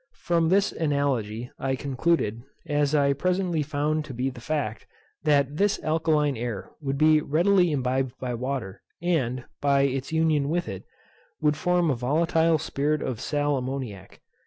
From 0.23 0.49
this 0.49 0.71
analogy 0.71 1.51
I 1.59 1.75
concluded, 1.75 2.41
as 2.65 2.95
I 2.95 3.13
presently 3.13 3.61
found 3.61 4.03
to 4.05 4.15
be 4.15 4.31
the 4.31 4.41
fact, 4.41 4.87
that 5.25 5.57
this 5.57 5.79
alkaline 5.83 6.35
air 6.35 6.71
would 6.81 6.97
be 6.97 7.21
readily 7.21 7.71
imbibed 7.71 8.17
by 8.19 8.33
water, 8.33 8.81
and, 8.99 9.45
by 9.61 9.81
its 9.81 10.11
union 10.11 10.49
with 10.49 10.67
it, 10.67 10.85
would 11.39 11.55
form 11.55 11.91
a 11.91 11.95
volatile 11.95 12.57
spirit 12.57 13.03
of 13.03 13.21
sal 13.21 13.57
ammoniac. 13.57 14.21